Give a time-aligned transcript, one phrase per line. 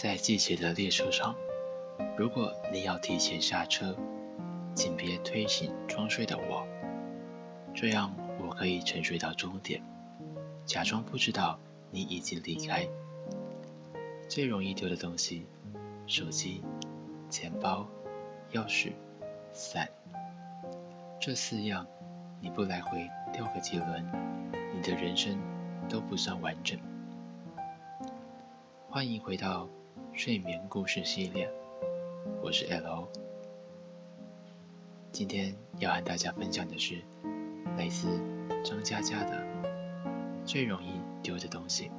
[0.00, 1.34] 在季节的列车上，
[2.16, 3.96] 如果你要提前下车，
[4.72, 6.64] 请别推醒装睡的我，
[7.74, 9.82] 这样我可以沉睡到终点，
[10.64, 11.58] 假装不知道
[11.90, 12.86] 你已经离开。
[14.28, 15.44] 最容易丢的东西：
[16.06, 16.62] 手机、
[17.28, 17.84] 钱包、
[18.52, 18.92] 钥匙、
[19.52, 19.88] 伞。
[21.18, 21.84] 这四样，
[22.40, 24.06] 你不来回掉个几轮，
[24.76, 25.36] 你的人生
[25.88, 26.78] 都不算完整。
[28.88, 29.68] 欢迎回到
[30.18, 31.48] 睡眠故事系列，
[32.42, 33.06] 我是 L。
[35.12, 37.00] 今天要和大家分享的是
[37.76, 38.08] 来自
[38.64, 39.46] 张嘉佳的
[40.44, 41.92] 最容易丢的东西。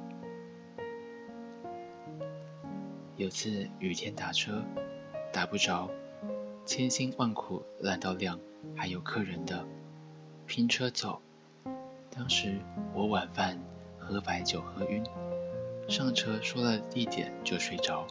[3.16, 4.62] 有次雨天打车
[5.32, 5.88] 打不着，
[6.66, 8.38] 千辛万苦拦到辆
[8.76, 9.64] 还有客人的，
[10.46, 11.22] 拼车走。
[12.10, 12.58] 当时
[12.92, 13.58] 我晚饭
[13.98, 15.02] 喝白酒喝晕，
[15.88, 18.06] 上车说了地点就睡着。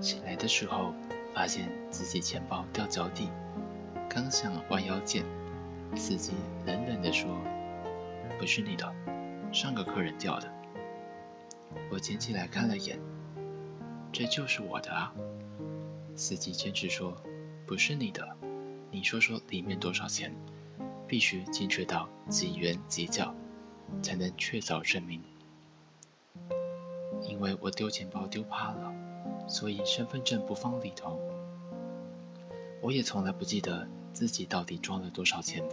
[0.00, 0.94] 起来的时候
[1.34, 3.28] 发现自己钱包掉脚底，
[4.08, 5.24] 刚想弯腰捡，
[5.96, 6.32] 司机
[6.66, 7.30] 冷冷地说
[8.38, 8.92] ：“不是你的，
[9.52, 10.52] 上个客人掉的。”
[11.90, 12.98] 我捡起来看了眼。
[14.10, 15.12] 这就是我的啊！
[16.16, 17.14] 司机坚持说
[17.66, 18.36] 不是你的，
[18.90, 20.34] 你说说里面多少钱？
[21.06, 23.34] 必须精确到几元几角，
[24.02, 25.22] 才能确凿证明。
[27.22, 28.92] 因为我丢钱包丢怕了，
[29.48, 31.18] 所以身份证不放里头。
[32.80, 35.64] 我也从来不记得自己到底装了多少钱。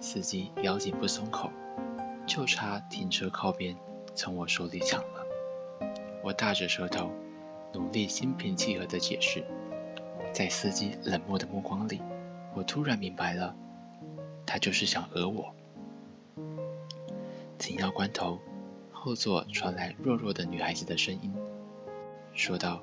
[0.00, 1.50] 司机咬紧不松口，
[2.26, 3.74] 就差停车靠边
[4.14, 5.24] 从我手里抢了。
[6.22, 7.10] 我大着舌头，
[7.72, 9.42] 努力心平气和地解释。
[10.34, 12.02] 在司机冷漠的目光里，
[12.54, 13.56] 我突然明白了，
[14.44, 15.54] 他就是想讹我。
[17.56, 18.38] 紧要关头，
[18.92, 21.32] 后座传来弱弱的女孩子的声音，
[22.36, 22.82] 说道：“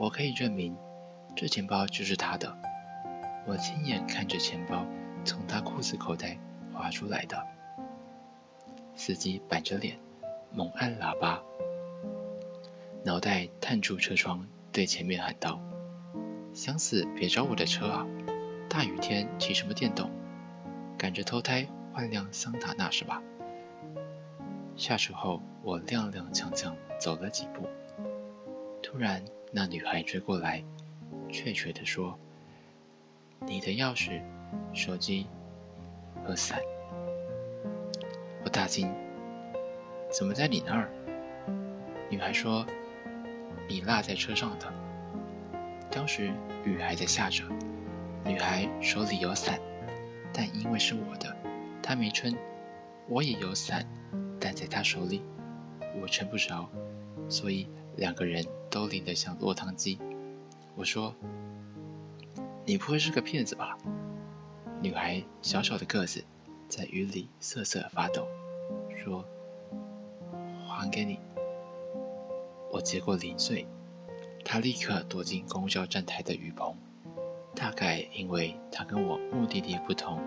[0.00, 0.74] 我可以证明，
[1.36, 2.56] 这钱包就是他的。
[3.46, 4.86] 我亲眼看着钱包
[5.22, 6.38] 从他裤子口袋
[6.72, 7.46] 滑出来的。”
[8.96, 9.98] 司机板着脸，
[10.50, 11.42] 猛按喇叭。
[13.04, 15.60] 脑袋探出车窗，对前面喊道
[16.54, 18.06] ：“想死别找我的车啊！
[18.68, 20.10] 大雨天骑什么电动？
[20.96, 23.22] 赶着投胎换辆桑塔纳是吧？”
[24.74, 27.68] 下车后，我踉踉跄跄走了几步，
[28.92, 30.62] 突然那女孩追过来，
[31.32, 32.18] 怯怯地说
[33.40, 34.20] ：“你的钥匙、
[34.74, 35.26] 手机
[36.22, 36.60] 和伞。”
[38.44, 38.92] 我大惊
[40.12, 40.90] ：“怎么在你那儿？”
[42.10, 42.66] 女孩说。
[43.68, 44.70] 你落在车上的。
[45.90, 46.30] 当时
[46.64, 47.44] 雨还在下着，
[48.24, 49.58] 女孩手里有伞，
[50.32, 51.34] 但因为是我的，
[51.80, 52.36] 她没撑。
[53.08, 53.86] 我也有伞，
[54.38, 55.22] 但在她手里，
[56.02, 56.68] 我撑不着，
[57.30, 59.98] 所以两个人都淋得像落汤鸡。
[60.74, 61.14] 我说
[62.64, 63.76] ：“你不会是个骗子吧？”
[64.80, 66.24] 女孩小小的个子，
[66.68, 68.26] 在雨里瑟瑟发抖，
[69.04, 69.24] 说
[70.66, 71.18] ：“还给你。”
[72.72, 73.66] 我接过零碎，
[74.44, 76.74] 他立刻躲进公交站台的雨棚。
[77.54, 80.18] 大概因为他跟我目的地不同，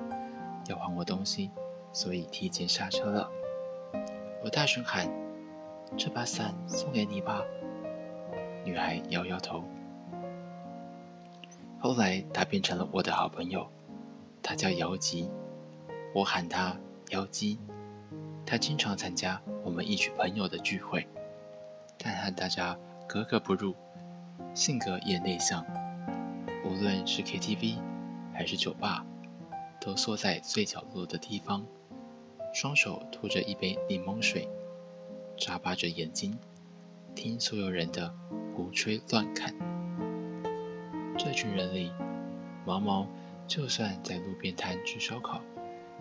[0.67, 1.49] 要还我东西，
[1.91, 3.31] 所以提前下车了。
[4.43, 5.09] 我大声喊
[5.97, 7.43] ：“这把伞送给你吧。”
[8.65, 9.63] 女孩摇摇头。
[11.79, 13.67] 后来他变成了我的好朋友，
[14.41, 15.29] 他叫姚吉，
[16.13, 16.77] 我喊他
[17.09, 17.59] 姚吉。
[18.45, 21.07] 他经常参加我们一群朋友的聚会。
[21.97, 23.75] 但和大家格格不入，
[24.53, 25.65] 性格也内向。
[26.63, 27.77] 无论是 KTV
[28.33, 29.05] 还是酒吧，
[29.79, 31.65] 都缩在最角落的地方，
[32.53, 34.49] 双手托着一杯柠檬水，
[35.37, 36.37] 眨巴着眼睛，
[37.15, 38.13] 听所有人的
[38.55, 39.53] 胡吹乱侃。
[41.17, 41.91] 这群人里，
[42.65, 43.07] 毛毛
[43.47, 45.41] 就算在路边摊吃烧烤，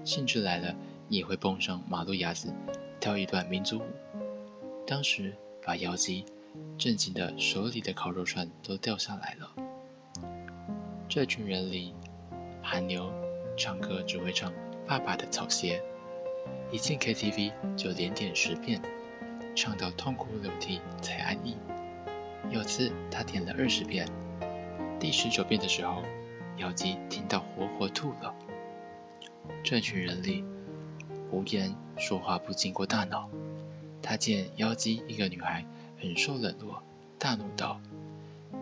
[0.04, 0.74] 兴致来了
[1.08, 2.52] 也会蹦上马路牙子
[3.00, 3.84] 跳一段民族舞。
[4.86, 5.34] 当时。
[5.66, 6.26] 把妖姬
[6.76, 9.50] 震惊的手里的烤肉串都掉下来了。
[11.08, 11.94] 这群人里，
[12.62, 13.10] 韩牛
[13.56, 14.52] 唱歌只会唱
[14.86, 15.82] 《爸爸的草鞋》，
[16.70, 18.82] 一进 KTV 就连点十遍，
[19.54, 21.56] 唱到痛哭流涕才安逸。
[22.50, 24.06] 有次他点了二十遍，
[25.00, 26.02] 第十九遍的时候，
[26.58, 28.34] 妖姬听到活活吐了。
[29.62, 30.44] 这群人里，
[31.30, 33.28] 胡言说话不经过大脑。
[34.02, 35.64] 他见妖姬一个女孩
[36.00, 36.82] 很受冷落，
[37.18, 37.80] 大怒道：“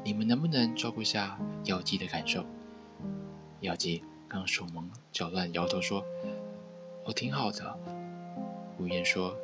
[0.04, 2.44] 你们能不能照顾下妖姬的感受？”
[3.60, 6.04] 妖姬刚手忙脚乱，摇头说
[7.04, 7.76] ：“我挺好的。”
[8.78, 9.36] 无言说：“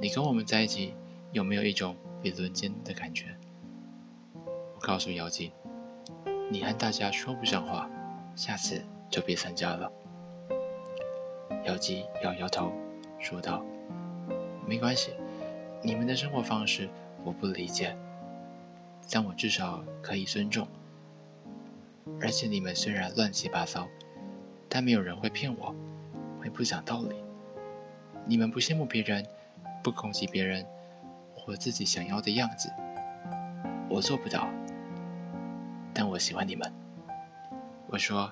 [0.00, 0.94] 你跟我们在一起，
[1.32, 3.36] 有没有一种被轮奸的感觉。
[4.76, 5.50] 我告诉姚姬，
[6.50, 7.90] 你和大家说不上话，
[8.36, 9.90] 下次就别参加了。
[11.64, 12.70] 姚姬摇摇头，
[13.18, 13.64] 说道
[14.68, 15.10] ：“没关系，
[15.82, 16.88] 你们的生活方式
[17.24, 17.96] 我不理解，
[19.10, 20.68] 但我至少可以尊重。
[22.20, 23.88] 而且你们虽然乱七八糟，
[24.68, 25.74] 但没有人会骗我，
[26.40, 27.16] 会不讲道理。
[28.26, 29.26] 你们不羡慕别人，
[29.90, 30.66] 不攻击别人，
[31.34, 32.70] 活自己想要的样子，
[33.88, 34.46] 我做不到。
[35.94, 36.70] 但我喜欢你们。”
[37.88, 38.30] 我说：“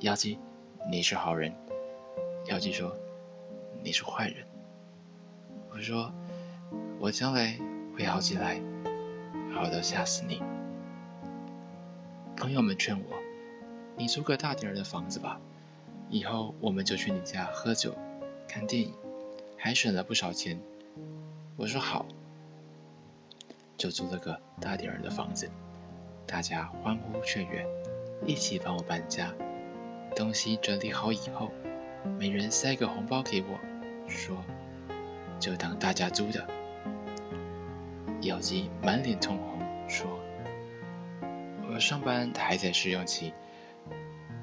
[0.00, 0.38] 妖姬，
[0.90, 1.54] 你是好人。”
[2.48, 2.96] 妖姬说
[3.84, 4.46] ：“你是坏人。”
[5.70, 6.10] 我说
[6.98, 7.58] ：“我将来
[7.94, 8.58] 会好起来，
[9.54, 10.42] 好到吓死你。”
[12.34, 13.18] 朋友们劝我
[13.98, 15.38] ：“你租个大点的房子吧，
[16.08, 17.94] 以后我们就去你家喝酒、
[18.48, 18.94] 看电影，
[19.62, 20.58] 还省了不少钱。”
[21.56, 22.04] 我说：“好。”
[23.78, 25.48] 就租了个大点儿的房子，
[26.26, 27.64] 大家欢呼雀跃，
[28.26, 29.32] 一起帮我搬家，
[30.16, 31.52] 东西整理好以后。
[32.18, 33.60] 每人塞个红包给我，
[34.08, 34.36] 说
[35.38, 36.48] 就当大家租的。
[38.22, 40.18] 姚姬满脸通红，说
[41.70, 43.32] ：“我上班还在试用期，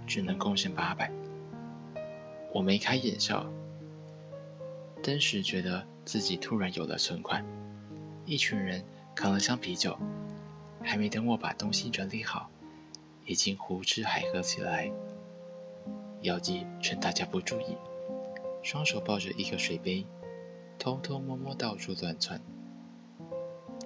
[0.08, 1.12] 只能贡献八百。”
[2.56, 3.46] 我眉开眼笑，
[5.02, 7.46] 当时觉得自己突然有了存款。
[8.26, 8.84] 一群人
[9.16, 9.98] 扛了箱啤酒，
[10.84, 12.50] 还没等我把东西整理好，
[13.26, 14.92] 已经胡吃海喝起来。
[16.22, 17.78] 妖姬趁大家不注意，
[18.62, 20.06] 双手抱着一个水杯，
[20.78, 22.40] 偷偷摸摸到处乱窜。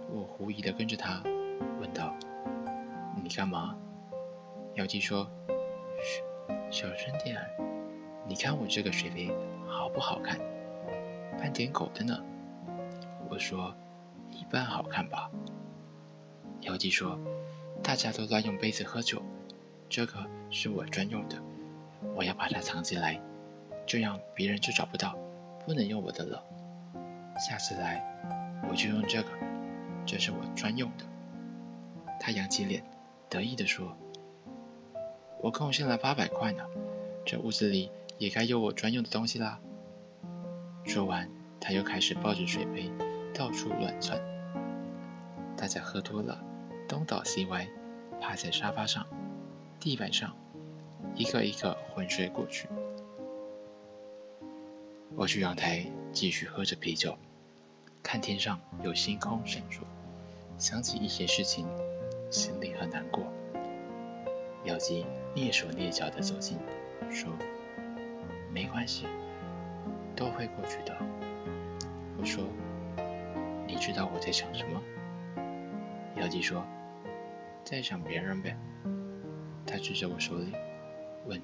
[0.10, 1.24] 我狐疑的跟着他，
[1.80, 2.14] 问道
[3.24, 3.78] ：“你干嘛？”
[4.76, 5.30] 妖姬说
[6.04, 6.22] ：“嘘，
[6.72, 7.40] 小声点。
[8.28, 9.32] 你看我这个水杯
[9.68, 10.40] 好不好看？
[11.44, 12.24] 斑点狗的呢。”
[13.30, 13.76] 我说
[14.32, 15.30] ：“一般好看吧。”
[16.62, 17.20] 妖姬说
[17.84, 19.22] ：“大家都乱用杯子喝酒，
[19.90, 21.36] 这个是我专用的。”
[22.16, 23.20] 我要把它藏起来，
[23.86, 25.18] 这样别人就找不到，
[25.66, 26.42] 不能用我的了。
[27.38, 28.02] 下次来
[28.70, 29.30] 我就用这个，
[30.06, 31.04] 这是我专用的。
[32.22, 32.86] 他扬起脸，
[33.30, 33.98] 得意地说
[35.44, 36.64] ：“我贡献了八百块呢，
[37.26, 39.60] 这屋子里也该有我专用的东西啦。”
[40.86, 42.92] 说完，他又开始抱着水杯
[43.34, 44.20] 到处乱窜。
[45.58, 46.44] 大家喝多了，
[46.88, 47.68] 东倒西歪，
[48.22, 49.06] 趴在沙发上、
[49.80, 50.36] 地板上。
[51.16, 52.68] 一个一个昏睡过去。
[55.16, 57.16] 我去阳台继续喝着啤酒，
[58.02, 59.82] 看天上有星空闪烁，
[60.58, 61.68] 想起一些事情，
[62.32, 63.24] 心里很难过。
[64.64, 66.58] 妖姬蹑手蹑脚地走近，
[67.12, 67.32] 说
[68.52, 69.06] ：“没关系，
[70.16, 70.98] 都会过去的。”
[72.20, 72.44] 我说
[73.68, 74.82] ：“你知道我在想什么？”
[76.16, 76.64] 妖姬说
[77.66, 78.58] ：“在想别人呗。”
[79.66, 80.54] 他指着我手里。
[81.26, 81.42] 问：“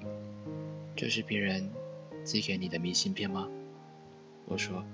[0.94, 1.70] 这是别人
[2.22, 3.48] 寄给你的明信片吗？”
[4.44, 4.84] 我说：“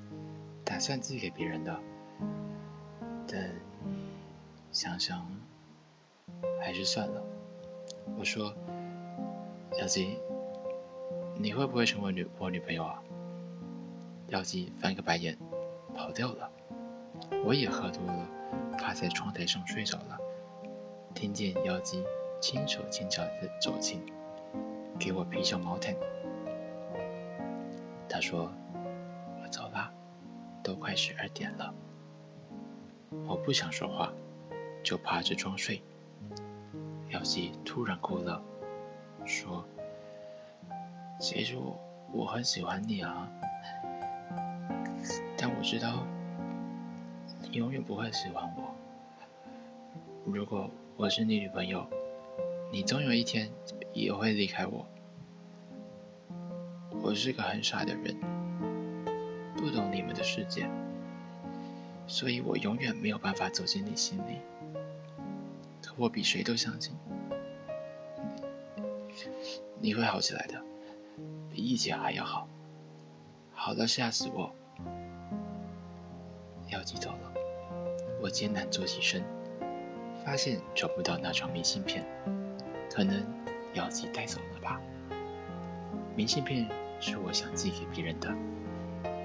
[0.65, 1.81] 打算寄给别人的，
[3.27, 3.51] 但
[4.71, 5.27] 想想
[6.61, 7.23] 还是算了。”
[8.17, 8.55] 我说
[9.81, 10.19] ：“妖姬，
[11.37, 13.03] 你会不会成为女我女朋友啊？”
[14.29, 15.39] 妖姬翻个白眼，
[15.95, 16.51] 跑掉了。
[17.45, 18.29] 我也喝多了，
[18.77, 20.19] 趴在窗台上睡着了。
[21.15, 22.05] 听见妖姬
[22.41, 24.05] 轻手轻脚的走近。
[24.99, 25.95] 给我披上毛毯。
[28.09, 28.51] 他说
[29.43, 29.93] ：“我走了，
[30.63, 31.75] 都快十二点了。”
[33.29, 34.13] 我不想说话，
[34.83, 35.83] 就趴着装睡。
[37.11, 38.43] 妖姬突然哭了，
[39.25, 39.65] 说
[41.21, 41.57] ：“其实
[42.13, 43.31] 我很喜欢你啊，
[45.49, 46.05] 但我知道
[47.41, 48.75] 你永远不会喜欢我。
[50.25, 51.89] 如果我是你女朋友。”
[52.73, 53.49] 你总有一天
[53.93, 54.85] 也会离开我。
[57.01, 58.17] 我是个很傻的人，
[59.57, 60.69] 不懂你们的世界，
[62.09, 64.41] 所以我永远没有办法走进你心里。
[65.81, 66.93] 可我比谁都相信，
[69.79, 70.61] 你会好起来的，
[71.53, 72.49] 比以前还要好，
[73.55, 74.53] 好到吓死我。
[76.87, 77.33] 寄走了，
[78.23, 79.21] 我艰难坐起身，
[80.25, 82.07] 发现找不到那张明信片。
[82.89, 83.27] 可能
[83.75, 84.81] 妖姬带走了吧。
[86.15, 86.67] 明信片
[87.01, 88.33] 是我想寄给别人的，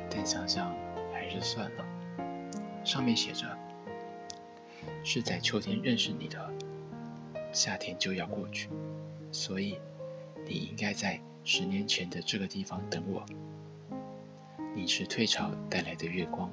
[0.10, 0.76] 但想想
[1.14, 1.86] 还是算了。
[2.84, 3.46] 上面写着
[5.06, 6.52] ：“是在秋天认识你的，
[7.54, 8.70] 夏天就要过去，
[9.32, 9.78] 所以
[10.48, 13.24] 你应该在十年前的这个地方等我。
[14.76, 16.52] 你是退潮带来的月光，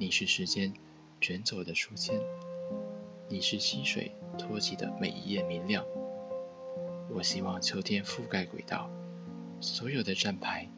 [0.00, 0.72] 你是时间
[1.20, 2.20] 卷走的书签，
[3.26, 5.84] 你是溪水托起的每一页明亮。
[7.10, 8.88] 我希望秋天覆盖轨道，
[9.60, 10.68] 所有的站牌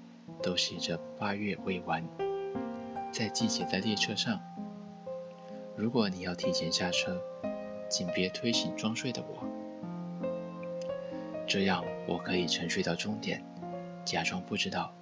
[0.43, 2.03] 都写着八月未完。
[3.13, 4.41] 在季节的列车上，
[5.77, 7.21] 如果你要提前下车，
[7.91, 9.45] 请别推醒装睡的我，
[11.47, 13.45] 这样我可以沉睡到终点，
[14.03, 14.95] 假装不知道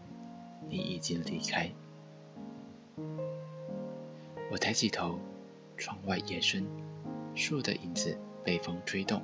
[0.69, 1.71] 你已经离开。
[4.51, 5.19] 我抬起头，
[5.77, 6.67] 窗外夜深，
[7.35, 9.23] 树的影子被风吹动。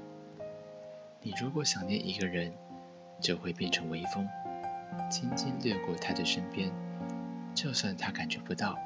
[1.23, 2.53] 你如果想念一个人，
[3.21, 4.29] 就会变成微风，
[5.11, 6.71] 轻轻掠过他的身边，
[7.55, 8.79] 就算他感觉不到。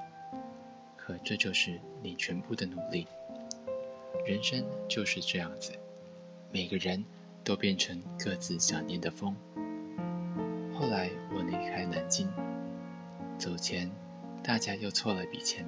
[0.97, 3.09] 可这就是你全部的努力。
[4.25, 5.73] 人生就是这样子，
[6.52, 7.04] 每个人
[7.42, 9.35] 都变成各自想念的风。
[10.75, 12.30] 后来我离开南京，
[13.38, 13.90] 走前，
[14.45, 15.66] 大家又凑了笔钱。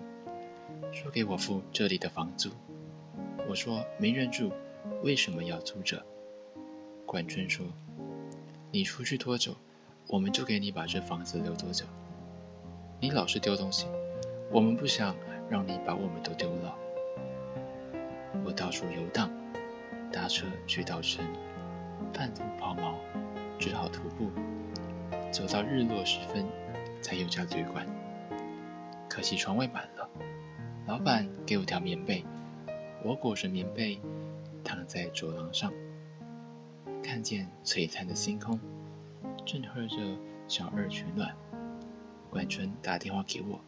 [0.93, 2.51] 说给我付这里的房租，
[3.49, 4.53] 我说没人住，
[5.03, 6.05] 为什么要租着？
[7.07, 7.67] 管春说，
[8.71, 9.55] 你出去多久，
[10.07, 11.85] 我们就给你把这房子留多久。
[13.01, 13.87] 你老是丢东西，
[14.51, 15.17] 我们不想
[15.49, 16.77] 让你把我们都丢了。
[18.45, 19.31] 我到处游荡，
[20.13, 21.25] 搭车去稻城，
[22.13, 22.95] 半途抛锚，
[23.59, 24.31] 只好徒步，
[25.33, 26.47] 走到日落时分，
[27.03, 27.87] 才有家旅馆。
[29.09, 30.00] 可惜床位满了。
[30.91, 32.25] 老板给我条棉被，
[33.05, 34.01] 我裹着棉被
[34.65, 35.73] 躺在走廊上，
[37.01, 38.59] 看见璀璨的星空，
[39.47, 39.97] 正喝着
[40.49, 41.33] 小二取暖。
[42.29, 43.61] 管春打电话给我，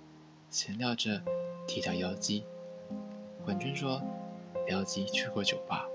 [0.50, 1.22] 闲聊着
[1.68, 2.42] 提到妖姬。
[3.44, 4.02] 管春说，
[4.68, 5.86] 妖姬去过酒吧，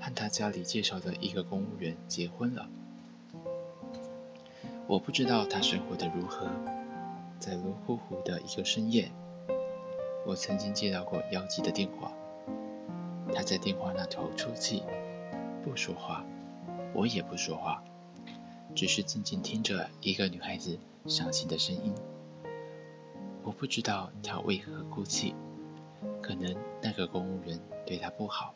[0.00, 2.70] 和他家里介绍的一个公务员结婚了。
[4.86, 6.48] 我不知道他生活的如何，
[7.38, 9.12] 在罗湖湖的一个深夜。
[10.24, 12.12] 我曾经接到过妖姬的电话，
[13.34, 14.82] 她在电话那头出气，
[15.64, 16.24] 不说话，
[16.94, 17.82] 我也不说话，
[18.74, 21.92] 只是静静听着一个女孩子伤心的声音。
[23.42, 25.34] 我不知道她为何哭泣，
[26.22, 28.54] 可能那个公务员对她不好，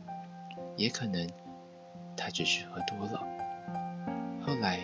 [0.76, 1.28] 也可能
[2.16, 3.26] 她只是喝多了。
[4.40, 4.78] 后来，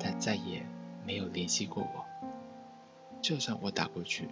[0.00, 0.66] 她再也
[1.06, 2.04] 没有联系过我，
[3.22, 4.28] 就算我打过去。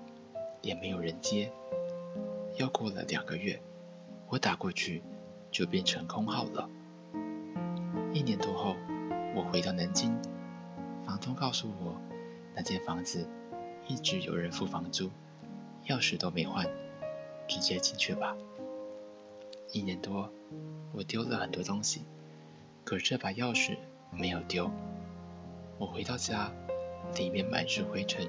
[0.62, 1.52] 也没有人接，
[2.56, 3.60] 又过了两个月，
[4.28, 5.02] 我打过去
[5.50, 6.70] 就变成空号了。
[8.14, 8.76] 一年多后，
[9.34, 10.16] 我回到南京，
[11.04, 12.00] 房东告诉我，
[12.54, 13.28] 那间房子
[13.88, 15.10] 一直有人付房租，
[15.86, 16.66] 钥匙都没换，
[17.48, 18.36] 直接进去吧。
[19.72, 20.30] 一年多，
[20.92, 22.04] 我丢了很多东西，
[22.84, 23.78] 可这把钥匙
[24.12, 24.70] 没有丢。
[25.78, 26.52] 我回到家，
[27.16, 28.28] 里面满是灰尘。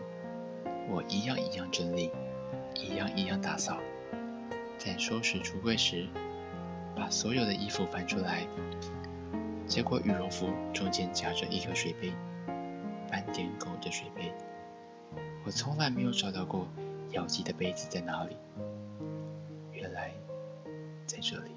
[0.89, 2.11] 我一样一样整理，
[2.75, 3.79] 一样一样打扫，
[4.77, 6.07] 在收拾橱柜时，
[6.95, 8.45] 把所有的衣服翻出来，
[9.65, 12.13] 结果羽绒服中间夹着一个水杯，
[13.09, 14.31] 斑点狗的水杯。
[15.45, 16.67] 我从来没有找到过
[17.11, 18.37] 妖姬的杯子在哪里，
[19.71, 20.11] 原来
[21.05, 21.52] 在这里。